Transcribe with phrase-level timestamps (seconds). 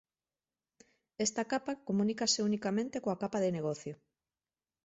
[1.25, 3.93] Esta capa comunícase unicamente coa capa de negocio.